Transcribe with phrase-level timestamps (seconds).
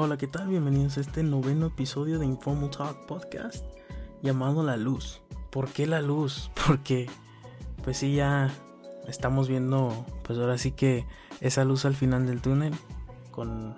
[0.00, 0.46] Hola, ¿qué tal?
[0.46, 3.64] Bienvenidos a este noveno episodio de Informal Talk Podcast
[4.22, 5.22] llamado La Luz.
[5.50, 6.52] ¿Por qué la luz?
[6.68, 7.10] Porque,
[7.82, 8.48] pues sí, ya
[9.08, 11.04] estamos viendo, pues ahora sí que
[11.40, 12.74] esa luz al final del túnel,
[13.32, 13.74] con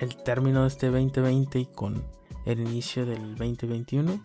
[0.00, 2.02] el término de este 2020 y con
[2.46, 4.22] el inicio del 2021,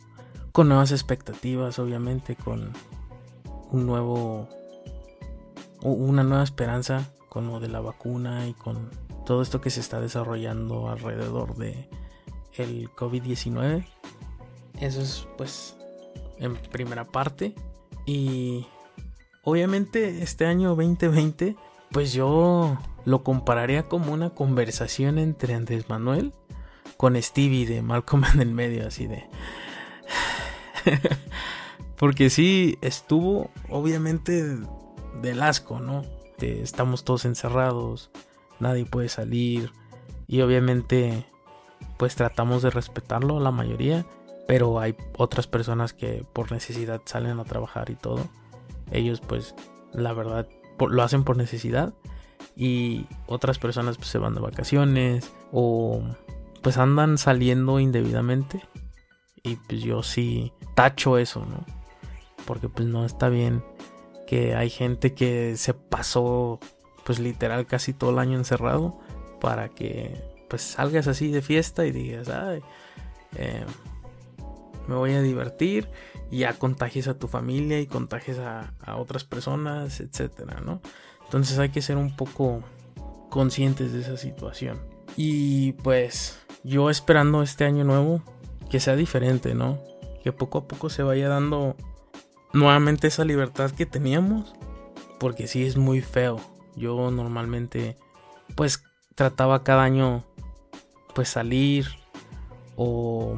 [0.54, 2.71] con nuevas expectativas, obviamente, con
[3.70, 4.48] un nuevo,
[5.82, 8.90] una nueva esperanza con lo de la vacuna y con
[9.26, 11.90] todo esto que se está desarrollando alrededor de
[12.54, 13.86] el COVID-19.
[14.80, 15.76] Eso es pues
[16.40, 17.54] en primera parte
[18.05, 18.66] y
[19.44, 21.55] obviamente este año 2020
[21.91, 26.34] pues yo lo compararía como una conversación entre Andrés Manuel
[26.98, 29.26] con Stevie de Malcolm en el medio así de
[31.98, 34.57] porque sí estuvo obviamente
[35.21, 36.04] del asco, ¿no?
[36.40, 38.12] Estamos todos encerrados,
[38.59, 39.71] nadie puede salir
[40.27, 41.26] y obviamente
[41.98, 44.05] pues tratamos de respetarlo la mayoría,
[44.48, 48.27] pero hay otras personas que por necesidad salen a trabajar y todo.
[48.91, 49.55] Ellos pues
[49.93, 50.48] la verdad
[50.79, 51.93] lo hacen por necesidad
[52.55, 56.01] y otras personas pues se van de vacaciones o
[56.62, 58.62] pues andan saliendo indebidamente
[59.43, 61.65] y pues yo sí tacho eso, ¿no?
[62.45, 63.63] Porque pues no está bien
[64.28, 66.59] que hay gente que se pasó
[67.06, 69.00] pues literal casi todo el año encerrado
[69.41, 72.62] para que pues salgas así de fiesta y digas, ay,
[73.35, 73.66] eh,
[74.88, 75.90] me voy a divertir
[76.29, 80.81] y ya contagies a tu familia y contagies a, a otras personas, etcétera, ¿no?
[81.25, 82.62] Entonces hay que ser un poco
[83.29, 84.79] conscientes de esa situación.
[85.17, 88.22] Y pues yo esperando este año nuevo
[88.69, 89.79] que sea diferente, ¿no?
[90.23, 91.75] Que poco a poco se vaya dando
[92.53, 94.53] nuevamente esa libertad que teníamos.
[95.19, 96.39] Porque sí es muy feo
[96.75, 97.97] yo normalmente
[98.56, 98.84] pues
[99.16, 100.23] trataba cada año
[101.13, 101.88] pues salir
[102.75, 103.38] o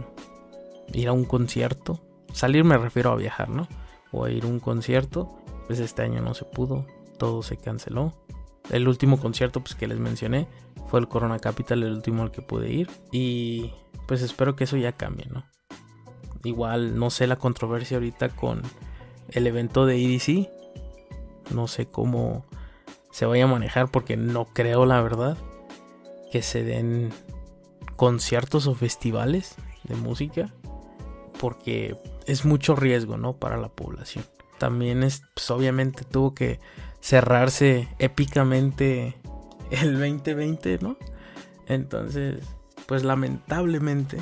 [0.94, 2.02] ir a un concierto.
[2.34, 3.68] Salir me refiero a viajar, ¿no?
[4.12, 5.36] O a ir a un concierto.
[5.68, 6.86] Pues este año no se pudo,
[7.18, 8.14] todo se canceló.
[8.70, 10.48] El último concierto pues que les mencioné
[10.88, 13.72] fue el Corona Capital, el último al que pude ir y
[14.08, 15.46] pues espero que eso ya cambie, ¿no?
[16.44, 18.62] Igual no sé la controversia ahorita con
[19.30, 20.50] el evento de EDC.
[21.54, 22.46] No sé cómo
[23.16, 25.38] se vaya a manejar porque no creo la verdad
[26.34, 27.14] que se den
[27.96, 29.56] conciertos o festivales
[29.86, 30.54] de música
[31.40, 33.32] porque es mucho riesgo, ¿no?
[33.32, 34.26] Para la población.
[34.58, 36.60] También es, pues obviamente tuvo que
[37.00, 39.16] cerrarse épicamente
[39.72, 40.98] el 2020, ¿no?
[41.68, 42.44] Entonces,
[42.86, 44.18] pues lamentablemente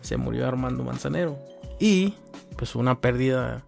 [0.00, 1.38] se murió Armando Manzanero.
[1.78, 2.14] Y
[2.56, 3.62] pues una pérdida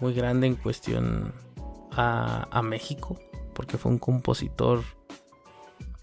[0.00, 1.34] muy grande en cuestión
[1.92, 3.16] a, a México
[3.58, 4.84] porque fue un compositor,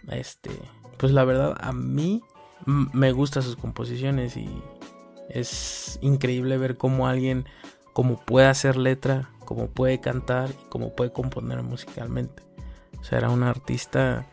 [0.09, 0.51] este,
[0.97, 2.21] pues la verdad a mí
[2.65, 4.49] me gustan sus composiciones y
[5.29, 7.45] es increíble ver cómo alguien,
[7.93, 12.43] como puede hacer letra, como puede cantar y como puede componer musicalmente.
[12.99, 14.27] O sea, era un artista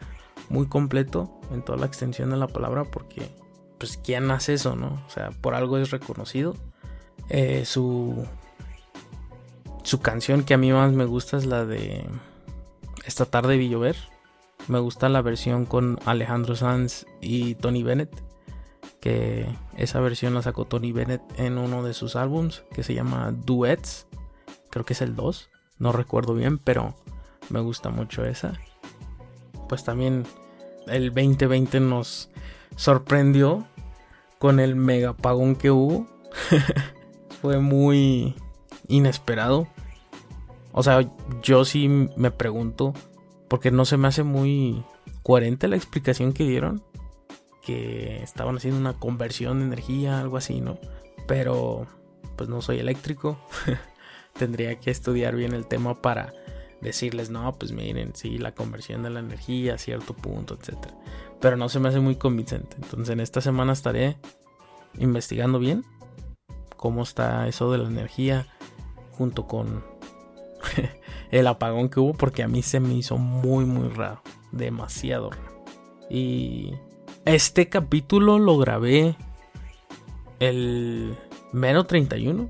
[0.48, 3.30] muy completo en toda la extensión de la palabra porque,
[3.78, 5.00] pues, ¿quién hace eso, no?
[5.06, 6.56] O sea, por algo es reconocido.
[7.28, 8.26] Eh, su,
[9.84, 12.04] su canción que a mí más me gusta es la de
[13.04, 13.96] esta tarde vi llover.
[14.68, 18.22] Me gusta la versión con Alejandro Sanz y Tony Bennett.
[19.00, 19.46] Que
[19.76, 24.06] esa versión la sacó Tony Bennett en uno de sus álbums que se llama Duets.
[24.70, 25.50] Creo que es el 2.
[25.78, 26.94] No recuerdo bien, pero
[27.48, 28.52] me gusta mucho esa.
[29.68, 30.24] Pues también
[30.86, 32.30] el 2020 nos
[32.76, 33.66] sorprendió
[34.38, 36.06] con el megapagón que hubo.
[37.42, 38.36] Fue muy
[38.88, 39.66] inesperado.
[40.72, 41.00] O sea,
[41.42, 42.94] yo sí me pregunto,
[43.48, 44.84] porque no se me hace muy
[45.22, 46.82] coherente la explicación que dieron,
[47.62, 50.78] que estaban haciendo una conversión de energía, algo así, ¿no?
[51.26, 51.86] Pero,
[52.36, 53.38] pues no soy eléctrico,
[54.38, 56.32] tendría que estudiar bien el tema para
[56.80, 60.78] decirles, no, pues miren, sí, la conversión de la energía a cierto punto, etc.
[61.40, 62.76] Pero no se me hace muy convincente.
[62.76, 64.16] Entonces en esta semana estaré
[64.98, 65.84] investigando bien
[66.76, 68.48] cómo está eso de la energía
[69.12, 69.84] junto con
[71.30, 75.64] el apagón que hubo porque a mí se me hizo muy muy raro, demasiado raro.
[76.10, 76.74] Y
[77.24, 79.16] este capítulo lo grabé
[80.40, 81.16] el
[81.52, 82.48] mero 31.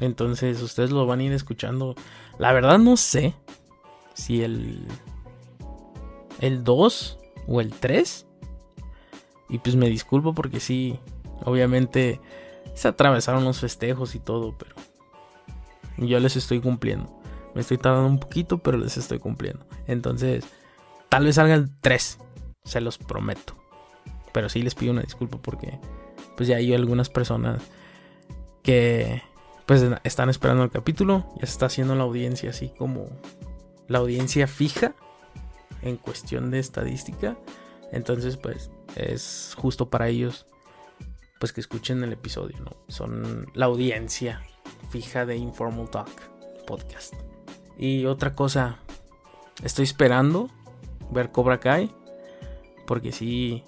[0.00, 1.94] Entonces ustedes lo van a ir escuchando.
[2.38, 3.34] La verdad no sé
[4.14, 4.86] si el
[6.40, 8.26] el 2 o el 3.
[9.48, 10.98] Y pues me disculpo porque sí,
[11.44, 12.20] obviamente
[12.74, 14.73] se atravesaron los festejos y todo, pero
[15.98, 17.20] yo les estoy cumpliendo.
[17.54, 19.64] Me estoy tardando un poquito, pero les estoy cumpliendo.
[19.86, 20.44] Entonces,
[21.08, 22.18] tal vez salga el 3.
[22.64, 23.54] Se los prometo.
[24.32, 25.78] Pero sí les pido una disculpa porque
[26.36, 27.62] pues ya hay algunas personas
[28.62, 29.22] que
[29.66, 31.28] pues están esperando el capítulo.
[31.36, 33.06] Ya se está haciendo la audiencia así como
[33.86, 34.94] la audiencia fija
[35.82, 37.36] en cuestión de estadística.
[37.92, 40.46] Entonces pues es justo para ellos
[41.38, 42.76] pues que escuchen el episodio, ¿no?
[42.88, 44.42] Son la audiencia
[44.84, 46.10] fija de Informal Talk
[46.66, 47.14] podcast.
[47.78, 48.78] Y otra cosa,
[49.62, 50.48] estoy esperando
[51.10, 51.90] ver Cobra Kai
[52.86, 53.64] porque sí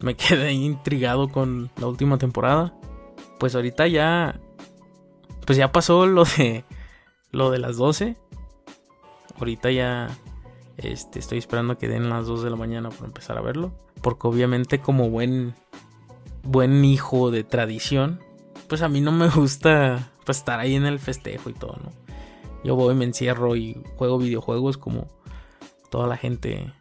[0.00, 2.74] me quedé intrigado con la última temporada.
[3.38, 4.40] Pues ahorita ya
[5.46, 6.64] pues ya pasó lo de
[7.30, 8.16] lo de las 12.
[9.38, 10.08] Ahorita ya
[10.76, 13.72] este, estoy esperando que den las 2 de la mañana para empezar a verlo,
[14.02, 15.54] porque obviamente como buen
[16.42, 18.20] buen hijo de tradición,
[18.68, 21.90] pues a mí no me gusta pues, estar ahí en el festejo y todo, ¿no?
[22.64, 25.06] Yo voy, me encierro y juego videojuegos como
[25.90, 26.72] toda la gente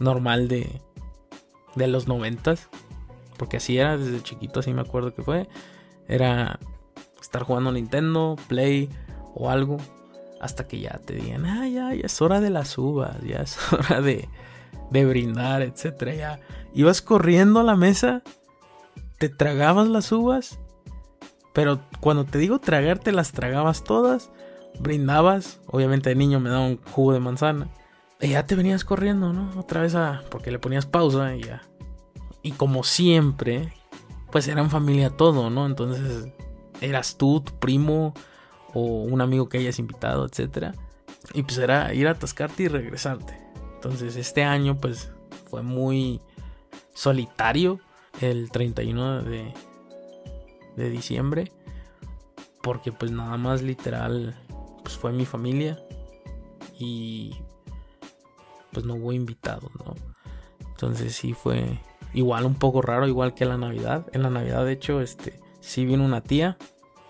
[0.00, 0.80] normal de,
[1.74, 2.68] de los noventas.
[3.36, 5.48] Porque así era desde chiquito, así me acuerdo que fue.
[6.08, 6.58] Era
[7.20, 8.88] estar jugando Nintendo, Play
[9.34, 9.76] o algo.
[10.40, 13.58] Hasta que ya te digan, ah, ya, ya es hora de las uvas, ya es
[13.72, 14.28] hora de,
[14.90, 16.16] de brindar, etc.
[16.16, 16.40] Ya
[16.74, 18.22] ibas corriendo a la mesa,
[19.18, 20.58] te tragabas las uvas.
[21.54, 24.30] Pero cuando te digo tragarte, las tragabas todas.
[24.80, 27.68] Brindabas, obviamente de niño me daba un jugo de manzana.
[28.20, 29.58] Y ya te venías corriendo, ¿no?
[29.58, 30.24] Otra vez a.
[30.30, 31.62] Porque le ponías pausa y ya.
[32.42, 33.72] Y como siempre,
[34.32, 35.66] pues era en familia todo, ¿no?
[35.66, 36.26] Entonces,
[36.80, 38.14] eras tú, tu primo,
[38.74, 40.74] o un amigo que hayas invitado, etc.
[41.32, 43.38] Y pues era ir a atascarte y regresarte.
[43.76, 45.12] Entonces, este año, pues,
[45.48, 46.20] fue muy
[46.94, 47.78] solitario
[48.20, 49.54] el 31 de,
[50.76, 51.52] de diciembre.
[52.62, 54.34] Porque pues nada más literal,
[54.82, 55.82] pues fue mi familia.
[56.78, 57.36] Y
[58.72, 59.94] pues no hubo invitados, ¿no?
[60.60, 61.80] Entonces sí fue
[62.12, 64.06] igual un poco raro, igual que la Navidad.
[64.12, 66.58] En la Navidad, de hecho, este, sí vino una tía,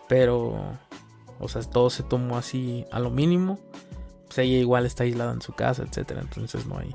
[0.09, 0.79] pero,
[1.41, 3.59] o sea, todo se tomó así a lo mínimo.
[4.27, 6.21] Pues ella igual está aislada en su casa, etcétera.
[6.21, 6.95] Entonces no hay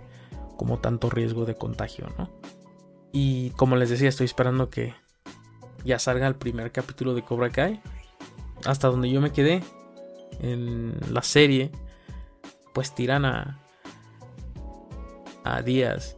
[0.58, 2.30] como tanto riesgo de contagio, ¿no?
[3.12, 4.94] Y como les decía, estoy esperando que
[5.84, 7.82] ya salga el primer capítulo de Cobra Kai.
[8.66, 9.64] Hasta donde yo me quedé
[10.42, 11.72] en la serie,
[12.74, 13.60] pues tiran a,
[15.44, 16.18] a Díaz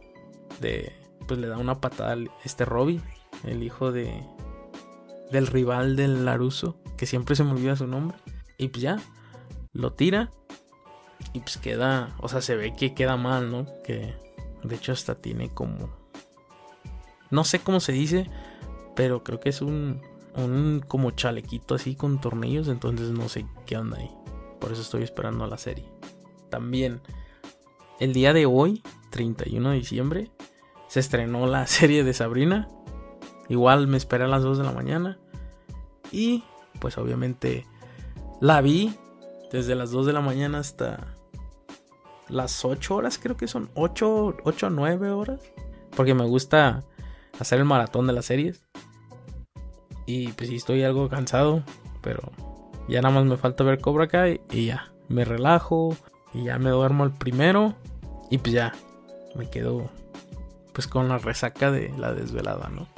[0.60, 0.92] de
[1.26, 3.00] pues le da una patada a este Robbie,
[3.44, 4.22] el hijo de
[5.30, 8.18] del rival del Laruso, que siempre se me olvida su nombre.
[8.58, 8.98] Y pues ya,
[9.72, 10.30] lo tira
[11.32, 13.66] y pues queda, o sea, se ve que queda mal, ¿no?
[13.84, 14.14] Que
[14.62, 16.02] de hecho hasta tiene como
[17.32, 18.26] no sé cómo se dice,
[18.94, 20.00] pero creo que es un
[20.36, 24.10] un como chalequito así con tornillos, entonces no sé qué onda ahí.
[24.60, 25.84] Por eso estoy esperando la serie.
[26.50, 27.00] También
[27.98, 30.30] el día de hoy, 31 de diciembre,
[30.88, 32.68] se estrenó la serie de Sabrina.
[33.48, 35.18] Igual me esperé a las 2 de la mañana.
[36.10, 36.44] Y
[36.80, 37.66] pues obviamente
[38.40, 38.94] la vi
[39.50, 41.14] desde las 2 de la mañana hasta
[42.28, 45.40] las 8 horas, creo que son 8, 8 9 horas.
[45.94, 46.84] Porque me gusta
[47.38, 48.64] hacer el maratón de las series.
[50.06, 51.62] Y pues sí estoy algo cansado,
[52.00, 52.32] pero
[52.88, 55.96] ya nada más me falta ver Cobra Kai y ya, me relajo
[56.34, 57.74] y ya me duermo el primero
[58.30, 58.72] y pues ya,
[59.34, 59.90] me quedo
[60.72, 62.88] pues con la resaca de la desvelada, ¿no?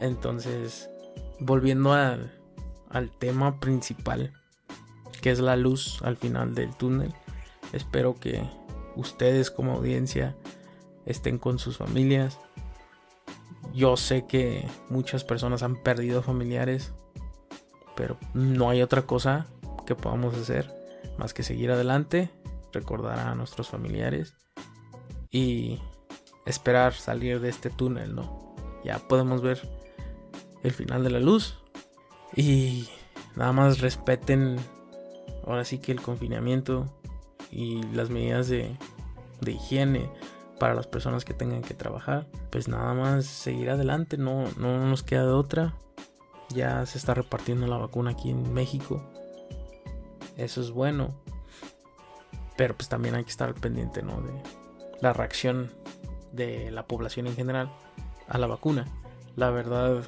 [0.00, 0.90] Entonces,
[1.38, 2.32] volviendo al,
[2.88, 4.32] al tema principal,
[5.20, 7.14] que es la luz al final del túnel,
[7.72, 8.42] espero que
[8.96, 10.36] ustedes como audiencia
[11.06, 12.38] estén con sus familias.
[13.74, 16.92] Yo sé que muchas personas han perdido familiares,
[17.96, 19.46] pero no hay otra cosa
[19.86, 20.72] que podamos hacer
[21.18, 22.30] más que seguir adelante,
[22.72, 24.34] recordar a nuestros familiares
[25.30, 25.80] y
[26.46, 28.54] esperar salir de este túnel, ¿no?
[28.84, 29.60] Ya podemos ver
[30.62, 31.58] el final de la luz
[32.34, 32.88] y
[33.36, 34.56] nada más respeten
[35.46, 36.86] ahora sí que el confinamiento
[37.50, 38.76] y las medidas de,
[39.40, 40.10] de higiene
[40.58, 42.26] para las personas que tengan que trabajar.
[42.50, 45.74] Pues nada más seguir adelante, no, no nos queda de otra.
[46.48, 49.02] Ya se está repartiendo la vacuna aquí en México.
[50.36, 51.14] Eso es bueno.
[52.56, 54.20] Pero pues también hay que estar pendiente, ¿no?
[54.20, 54.32] De
[55.00, 55.70] la reacción
[56.32, 57.70] de la población en general
[58.28, 58.86] a la vacuna.
[59.36, 60.02] La verdad,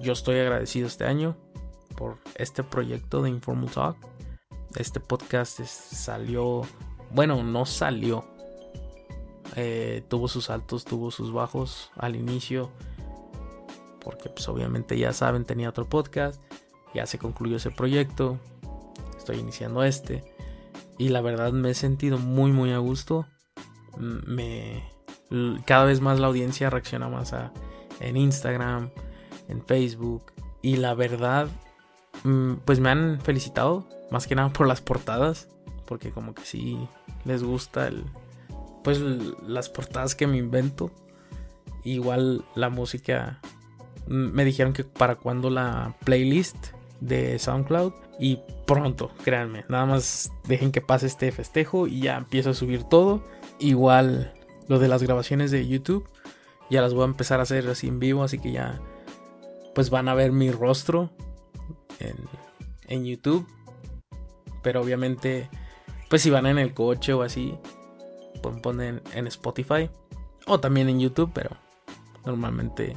[0.00, 1.36] yo estoy agradecido este año
[1.96, 3.96] por este proyecto de Informal Talk.
[4.76, 6.62] Este podcast salió,
[7.10, 8.24] bueno, no salió.
[9.56, 12.70] Eh, tuvo sus altos, tuvo sus bajos al inicio.
[14.00, 16.42] Porque pues obviamente ya saben, tenía otro podcast.
[16.94, 18.38] Ya se concluyó ese proyecto.
[19.16, 20.24] Estoy iniciando este.
[20.98, 23.26] Y la verdad me he sentido muy muy a gusto.
[23.96, 24.82] Me
[25.64, 27.52] cada vez más la audiencia reacciona más a
[28.00, 28.90] en Instagram,
[29.48, 30.32] en Facebook.
[30.62, 31.48] Y la verdad,
[32.24, 35.48] mm, pues me han felicitado, más que nada por las portadas,
[35.86, 36.88] porque como que sí
[37.24, 38.04] les gusta el,
[38.84, 40.92] pues las portadas que me invento.
[41.82, 43.40] Igual la música,
[44.06, 46.68] me dijeron que para cuando la playlist
[47.00, 52.50] de SoundCloud y pronto, créanme, nada más dejen que pase este festejo y ya empiezo
[52.50, 53.24] a subir todo.
[53.58, 54.32] Igual
[54.68, 56.08] lo de las grabaciones de YouTube,
[56.70, 58.80] ya las voy a empezar a hacer así en vivo, así que ya
[59.74, 61.10] pues van a ver mi rostro
[61.98, 62.16] en,
[62.86, 63.46] en YouTube.
[64.62, 65.50] Pero obviamente,
[66.08, 67.58] pues si van en el coche o así,
[68.44, 69.88] pueden poner en Spotify
[70.46, 71.56] o también en YouTube, pero
[72.26, 72.94] normalmente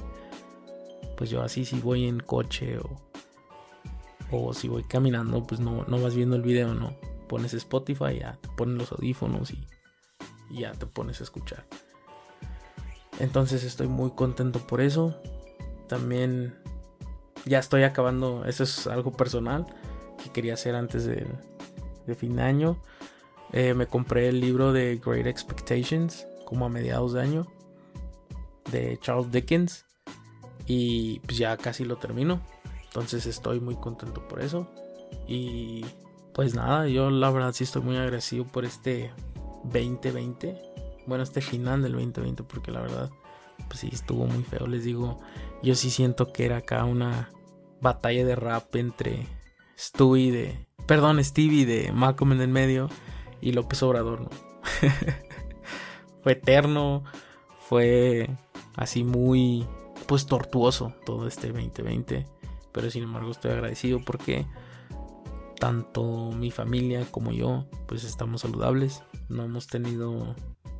[1.15, 2.89] pues yo así si voy en coche o,
[4.31, 6.93] o si voy caminando, pues no, no vas viendo el video, no.
[7.29, 9.65] Pones Spotify, ya te ponen los audífonos y,
[10.49, 11.65] y ya te pones a escuchar.
[13.19, 15.15] Entonces estoy muy contento por eso.
[15.87, 16.55] También
[17.45, 19.65] ya estoy acabando, eso es algo personal
[20.21, 21.25] que quería hacer antes de,
[22.15, 22.77] fin de año.
[23.53, 27.47] Eh, me compré el libro de Great Expectations como a mediados de año
[28.71, 29.85] de Charles Dickens
[30.65, 32.41] y pues ya casi lo termino.
[32.85, 34.67] Entonces estoy muy contento por eso.
[35.27, 35.85] Y
[36.33, 39.11] pues nada, yo la verdad sí estoy muy agradecido por este
[39.63, 40.61] 2020.
[41.05, 43.09] Bueno, este final del 2020 porque la verdad
[43.67, 44.67] pues sí estuvo muy feo.
[44.67, 45.19] Les digo,
[45.63, 47.29] yo sí siento que era acá una
[47.81, 49.25] batalla de rap entre
[49.77, 50.67] Stewie de.
[50.85, 52.89] Perdón, Stevie de Malcolm en el medio
[53.41, 54.29] y López Obrador, ¿no?
[56.23, 57.03] fue eterno,
[57.59, 58.29] fue
[58.75, 59.65] así muy.
[60.07, 62.25] Pues tortuoso todo este 2020.
[62.71, 64.45] Pero sin embargo estoy agradecido porque
[65.59, 69.03] tanto mi familia como yo pues estamos saludables.
[69.27, 70.33] No hemos tenido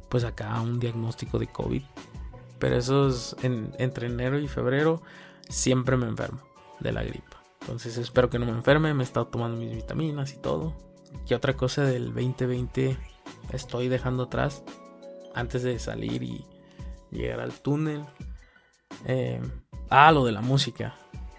[0.10, 1.84] pues acá un diagnóstico de COVID.
[2.60, 5.02] Pero esos entre enero y febrero
[5.50, 6.42] siempre me enfermo
[6.80, 7.44] de la gripa.
[7.62, 10.74] Entonces espero que no me enferme, me he estado tomando mis vitaminas y todo.
[11.28, 12.98] Y otra cosa del 2020
[13.52, 14.64] estoy dejando atrás
[15.34, 16.46] antes de salir y
[17.12, 18.06] llegar al túnel.
[19.06, 19.42] Eh,
[19.90, 20.96] ah, lo de la música.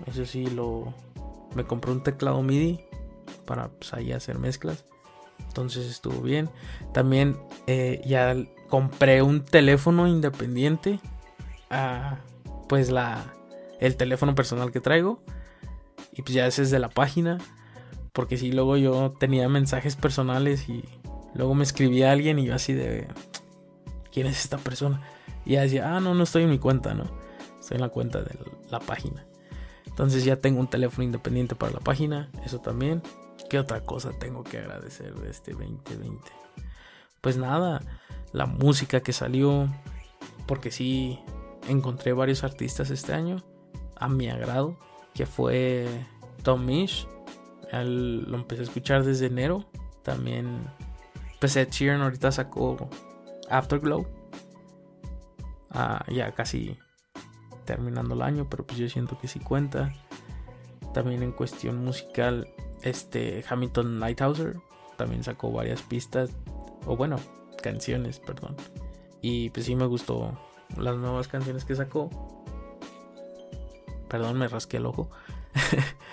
[0.07, 0.95] Eso sí, lo
[1.55, 2.81] me compré un teclado MIDI
[3.47, 4.85] para pues, ahí hacer mezclas.
[5.47, 6.51] Entonces estuvo bien.
[6.93, 8.37] También eh, ya
[8.69, 11.01] compré un teléfono independiente.
[11.71, 12.19] A,
[12.69, 13.35] pues la
[13.81, 15.23] el teléfono personal que traigo.
[16.13, 17.39] Y pues ya ese es de la página.
[18.19, 20.83] Porque si luego yo tenía mensajes personales y
[21.35, 23.07] luego me escribía alguien y yo así de...
[24.13, 25.01] ¿Quién es esta persona?
[25.45, 27.05] Y ya decía, ah, no, no estoy en mi cuenta, ¿no?
[27.61, 28.37] Estoy en la cuenta de
[28.71, 29.25] la página.
[29.87, 32.29] Entonces ya tengo un teléfono independiente para la página.
[32.45, 33.05] Eso también.
[33.49, 36.19] ¿Qué otra cosa tengo que agradecer de este 2020?
[37.21, 37.83] Pues nada,
[38.33, 39.69] la música que salió.
[40.49, 41.21] Porque sí,
[41.69, 43.45] encontré varios artistas este año
[43.95, 44.77] a mi agrado,
[45.15, 45.87] que fue
[46.43, 47.07] Tom Misch.
[47.73, 49.71] Lo empecé a escuchar desde enero.
[50.03, 50.69] También
[51.41, 52.89] pues Ed Sheeran ahorita sacó
[53.49, 54.07] Afterglow.
[55.71, 56.79] Ah, ya casi
[57.65, 59.93] terminando el año, pero pues yo siento que sí cuenta.
[60.95, 62.49] También en cuestión musical,
[62.83, 64.57] este Hamilton Lighthouser
[64.97, 66.31] también sacó varias pistas,
[66.87, 67.17] o bueno,
[67.63, 68.57] canciones, perdón.
[69.21, 70.39] Y pues sí me gustó
[70.77, 72.11] las nuevas canciones que sacó.
[74.09, 75.11] Perdón, me rasqué el ojo.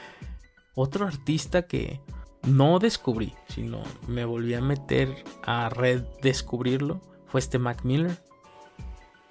[0.75, 2.01] Otro artista que
[2.45, 8.21] no descubrí, sino me volví a meter a redescubrirlo fue este Mac Miller.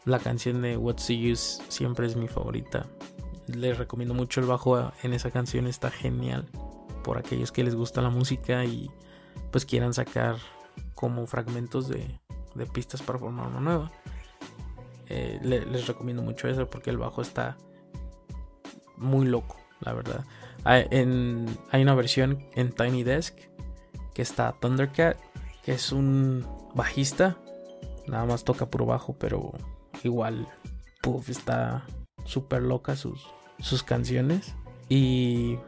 [0.04, 2.86] La canción de What's the Use siempre es mi favorita.
[3.46, 6.48] Les recomiendo mucho el bajo en esa canción, está genial.
[7.02, 8.90] Por aquellos que les gusta la música y
[9.50, 10.36] pues quieran sacar
[10.94, 12.18] como fragmentos de,
[12.72, 13.92] pistas para formar una nueva.
[15.08, 17.58] Eh, les recomiendo mucho eso porque el bajo está
[18.96, 20.24] muy loco, la verdad.
[20.64, 20.86] Hay,
[21.82, 23.36] una versión en Tiny Desk
[24.14, 25.18] que está Thundercat,
[25.62, 27.36] que es un bajista.
[28.06, 29.52] Nada más toca puro bajo, pero
[30.02, 30.48] igual,
[31.02, 31.84] puff, está
[32.24, 33.26] súper loca sus,
[33.58, 34.54] sus canciones.
[34.88, 35.58] Y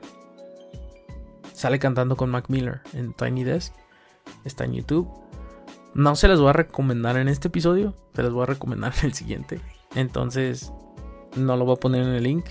[1.52, 3.74] sale cantando con Mac Miller en Tiny Desk.
[4.44, 5.08] Está en YouTube.
[5.94, 9.06] No se les voy a recomendar en este episodio, se les voy a recomendar en
[9.06, 9.60] el siguiente.
[9.94, 10.72] Entonces,
[11.36, 12.44] no lo voy a poner en el link,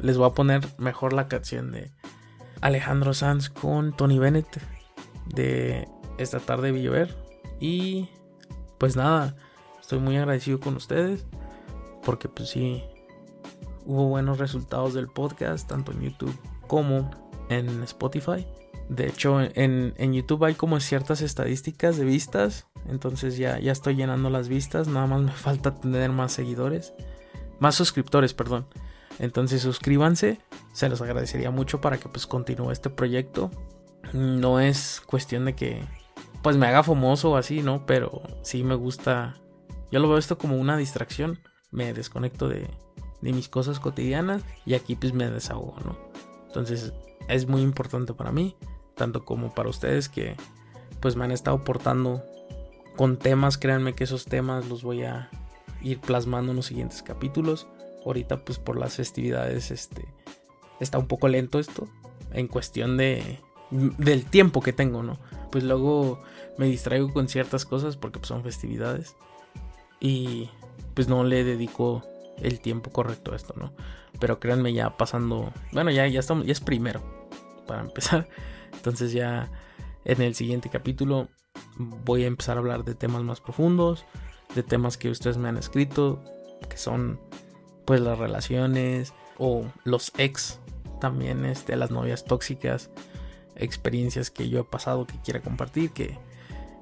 [0.00, 1.90] Les voy a poner mejor la canción de
[2.60, 4.60] Alejandro Sanz con Tony Bennett
[5.26, 5.88] de
[6.18, 7.16] esta tarde de llover.
[7.60, 8.08] Y
[8.78, 9.36] pues nada,
[9.80, 11.26] estoy muy agradecido con ustedes
[12.04, 12.82] porque pues sí,
[13.84, 17.10] hubo buenos resultados del podcast, tanto en YouTube como
[17.48, 18.46] en Spotify.
[18.88, 22.66] De hecho, en, en, YouTube hay como ciertas estadísticas de vistas.
[22.86, 24.88] Entonces ya, ya estoy llenando las vistas.
[24.88, 26.92] Nada más me falta tener más seguidores.
[27.58, 28.66] más suscriptores, perdón.
[29.18, 30.40] Entonces suscríbanse,
[30.72, 33.50] se los agradecería mucho para que pues continúe este proyecto.
[34.12, 35.82] No es cuestión de que
[36.42, 37.86] pues me haga famoso o así, ¿no?
[37.86, 39.34] Pero sí me gusta.
[39.90, 41.38] Yo lo veo esto como una distracción.
[41.70, 42.68] Me desconecto de,
[43.20, 45.96] de mis cosas cotidianas y aquí pues me desahogo, ¿no?
[46.46, 46.92] Entonces
[47.28, 48.56] es muy importante para mí,
[48.94, 50.36] tanto como para ustedes que
[51.00, 52.22] pues me han estado aportando
[52.96, 55.30] con temas, créanme que esos temas los voy a
[55.82, 57.66] ir plasmando en los siguientes capítulos.
[58.04, 60.06] Ahorita pues por las festividades este
[60.80, 61.88] está un poco lento esto
[62.32, 65.18] en cuestión de del tiempo que tengo, ¿no?
[65.50, 66.22] Pues luego
[66.58, 69.16] me distraigo con ciertas cosas porque pues, son festividades
[70.00, 70.50] y
[70.94, 72.04] pues no le dedico
[72.38, 73.72] el tiempo correcto a esto, ¿no?
[74.20, 77.02] Pero créanme ya pasando, bueno, ya ya estamos ya es primero
[77.66, 78.28] para empezar.
[78.72, 79.50] Entonces ya
[80.04, 81.28] en el siguiente capítulo
[81.78, 84.04] voy a empezar a hablar de temas más profundos,
[84.54, 86.22] de temas que ustedes me han escrito,
[86.68, 87.18] que son
[87.84, 90.58] pues las relaciones o los ex,
[91.00, 92.90] también este, las novias tóxicas,
[93.56, 96.18] experiencias que yo he pasado que quiera compartir, que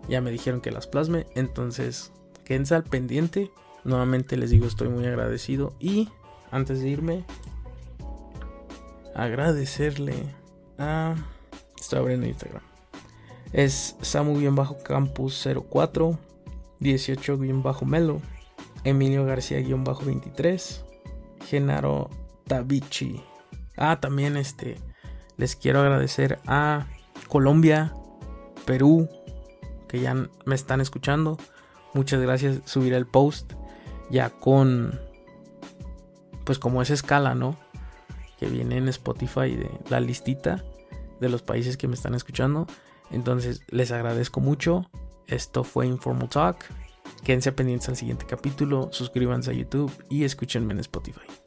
[0.09, 2.12] ya me dijeron que las plasme, entonces
[2.44, 3.50] quédense al pendiente.
[3.85, 6.09] Nuevamente les digo, estoy muy agradecido y
[6.50, 7.25] antes de irme,
[9.14, 10.14] agradecerle
[10.78, 11.14] a...
[11.78, 12.62] Estoy abriendo Instagram.
[13.52, 16.18] Es Samu-Campus04,
[16.80, 18.21] 18-Melo,
[18.85, 20.91] Emilio García-23,
[21.46, 22.11] Genaro
[22.46, 23.22] Tabichi.
[23.76, 24.78] Ah, también este
[25.37, 26.87] les quiero agradecer a
[27.28, 27.94] Colombia,
[28.64, 29.08] Perú,
[29.88, 31.38] que ya me están escuchando.
[31.94, 32.61] Muchas gracias.
[32.64, 33.52] Subiré el post
[34.11, 35.00] ya con
[36.44, 37.56] pues como esa escala, ¿no?
[38.38, 40.64] Que viene en Spotify de la listita
[41.20, 42.66] de los países que me están escuchando.
[43.11, 44.90] Entonces les agradezco mucho.
[45.26, 46.64] Esto fue Informal Talk.
[47.24, 51.41] Quédense pendientes al siguiente capítulo, suscríbanse a YouTube y escúchenme en Spotify.